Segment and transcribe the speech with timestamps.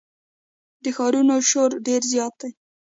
[0.83, 1.15] د ښار
[1.49, 2.51] شور ډېر زیات دی.